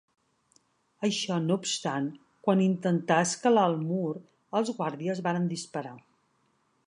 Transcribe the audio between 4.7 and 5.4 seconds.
guàrdies